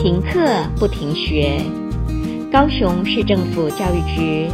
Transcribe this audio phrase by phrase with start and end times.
[0.00, 1.60] 停课不停学，
[2.52, 4.48] 高雄市政府教育局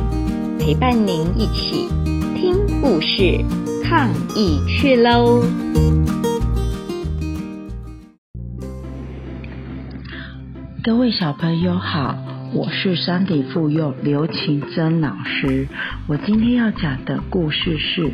[0.58, 1.86] 陪伴您一起
[2.34, 3.44] 听故事、
[3.84, 5.42] 抗疫去喽！
[10.82, 12.16] 各位小朋友好，
[12.54, 15.68] 我是山底附幼刘晴珍老师。
[16.06, 18.10] 我今天要讲的故事是：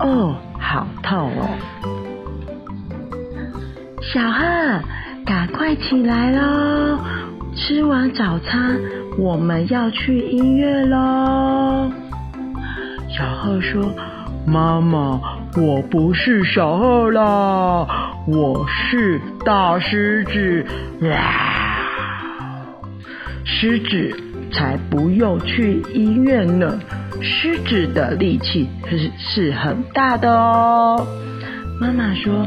[0.00, 1.48] 哦，好痛哦！
[4.02, 4.82] 小贺。
[5.26, 6.98] 赶快起来喽！
[7.56, 8.78] 吃完早餐，
[9.18, 11.90] 我们要去医院喽。
[13.08, 13.92] 小贺说
[14.46, 15.20] ：“妈妈，
[15.56, 17.88] 我不是小贺啦，
[18.28, 20.64] 我是大狮子。
[21.10, 22.64] 啊”
[23.44, 24.16] 狮子
[24.52, 26.78] 才不用去医院呢，
[27.20, 31.04] 狮子的力气是是很大的哦。
[31.80, 32.46] 妈妈说。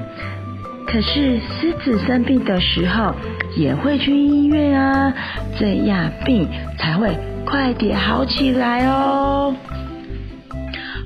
[0.91, 3.13] 可是狮子生病的时候
[3.55, 5.13] 也会去医院啊，
[5.59, 6.48] 这样病
[6.79, 9.54] 才会快点好起来哦。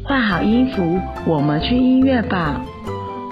[0.05, 2.61] 换好衣服，我们去医院吧。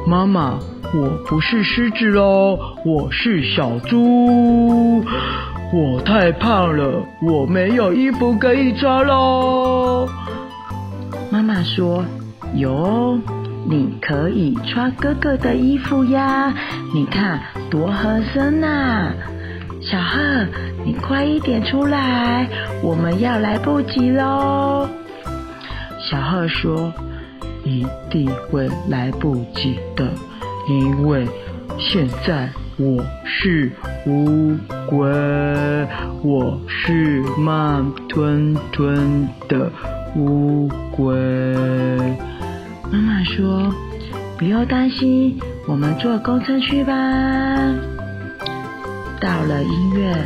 [0.06, 0.60] 妈妈，
[0.94, 5.04] 我不是狮子哦，我是小猪。
[5.74, 10.06] 我太胖了，我没有衣服可以穿喽。
[11.32, 12.04] 妈妈说：
[12.56, 13.18] 有。
[13.64, 16.54] 你可以穿哥哥的衣服呀，
[16.94, 19.14] 你看多合身呐！
[19.82, 20.20] 小贺，
[20.86, 22.48] 你快一点出来，
[22.84, 24.88] 我们要来不及喽。
[26.00, 26.94] 小贺说
[27.64, 30.08] ：“一定会来不及的，
[30.68, 31.28] 因为
[31.78, 33.72] 现在我是
[34.06, 35.08] 乌龟，
[36.24, 39.72] 我是慢吞吞的
[40.16, 41.08] 乌龟。”
[42.92, 43.74] 妈妈说
[44.38, 46.94] ：“不要担心，我们坐公车去吧。”
[49.22, 50.18] 到了医院，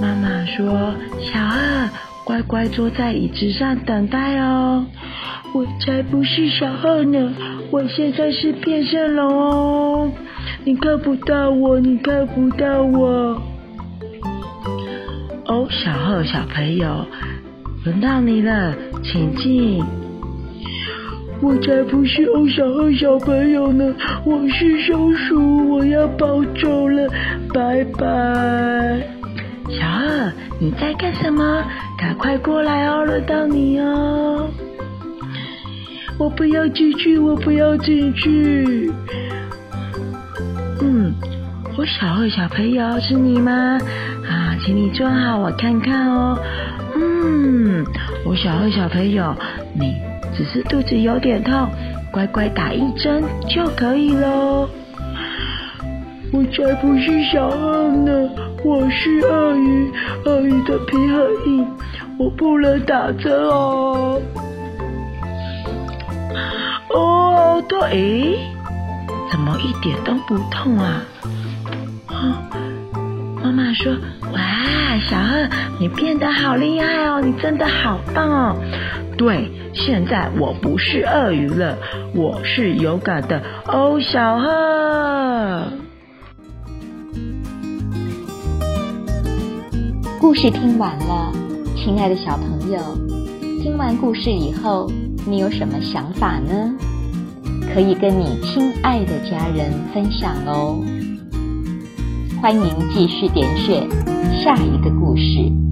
[0.00, 1.58] 妈妈说：“小贺，
[2.24, 4.86] 乖乖坐在椅子上等待哦。”
[5.52, 7.32] 我才不是小贺呢，
[7.70, 10.12] 我现在是变色龙哦，
[10.64, 13.40] 你看不到我，你看不到我。
[15.46, 17.06] 哦，小贺小朋友，
[17.84, 19.82] 轮到你了，请进。
[21.42, 27.08] 我才不是欧小二小朋友呢，我是松鼠，我要跑走了，
[27.52, 29.06] 拜拜。
[29.68, 31.62] 小二，你在干什么？
[31.98, 34.48] 赶快过来哦，轮到你哦。
[36.18, 38.90] 我不要进去，我不要进去。
[40.80, 41.14] 嗯，
[41.76, 43.52] 我小二小朋友是你吗？
[44.26, 46.38] 啊，请你坐好，我看看哦。
[46.94, 47.84] 嗯，
[48.24, 49.34] 我小二小朋友，
[49.78, 50.05] 你。
[50.36, 51.68] 只是肚子有点痛，
[52.12, 54.68] 乖乖打一针就可以了。
[56.32, 58.28] 我才不是小贺呢，
[58.62, 59.90] 我是鳄鱼，
[60.24, 61.66] 鳄鱼的皮很硬，
[62.18, 64.20] 我不能打针哦。
[66.90, 67.78] 哦，对！
[67.90, 68.38] 诶，
[69.30, 71.02] 怎么一点都不痛啊？
[72.08, 72.36] 哦，
[73.42, 73.94] 妈妈说：“，
[75.08, 78.56] 小贺，你变得好厉害哦，你真的好棒哦。”
[79.16, 81.78] 对，现在我不是鳄鱼了，
[82.14, 85.62] 我是勇敢的欧小贺。
[90.20, 91.32] 故事听完了，
[91.76, 92.78] 亲爱的小朋友，
[93.62, 94.90] 听完故事以后，
[95.26, 96.74] 你有什么想法呢？
[97.72, 100.84] 可以跟你亲爱的家人分享哦。
[102.46, 103.90] 欢迎继续点选
[104.40, 105.65] 下一个故事。